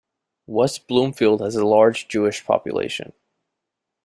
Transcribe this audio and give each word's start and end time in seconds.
West 0.47 0.87
Bloomfield 0.87 1.41
has 1.41 1.55
a 1.55 1.63
large 1.63 2.07
Jewish 2.07 2.43
population. 2.43 3.13